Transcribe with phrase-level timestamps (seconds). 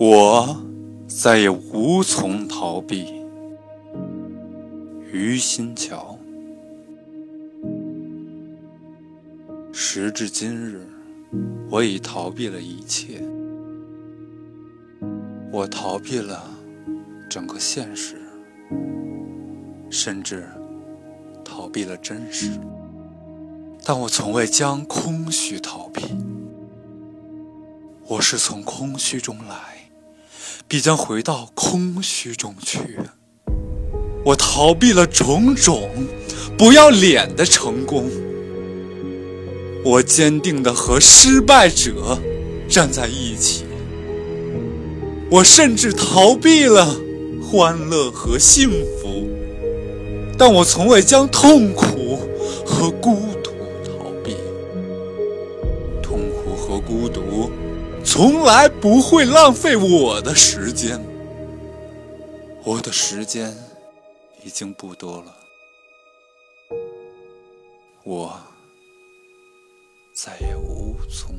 [0.00, 0.56] 我
[1.08, 3.20] 再也无从逃避。
[5.10, 6.16] 于心桥，
[9.72, 10.86] 时至今日，
[11.68, 13.20] 我已逃避了一切。
[15.50, 16.48] 我逃避了
[17.28, 18.22] 整个现实，
[19.90, 20.46] 甚至
[21.44, 22.52] 逃避了真实。
[23.84, 26.04] 但我从未将空虚逃避。
[28.06, 29.77] 我是从空虚中来。
[30.66, 32.98] 必将回到空虚中去。
[34.24, 35.88] 我逃避了种种
[36.58, 38.10] 不要脸的成功，
[39.84, 42.18] 我坚定地和失败者
[42.68, 43.64] 站在一起。
[45.30, 46.96] 我甚至逃避了
[47.42, 48.70] 欢乐和幸
[49.00, 49.28] 福，
[50.36, 52.18] 但我从未将痛苦
[52.66, 53.50] 和孤独
[53.84, 54.36] 逃避。
[56.02, 57.50] 痛苦和孤独。
[58.04, 60.98] 从来不会浪费我的时间，
[62.64, 63.54] 我的时间
[64.42, 65.36] 已经不多了，
[68.04, 68.40] 我
[70.14, 71.34] 再也无从。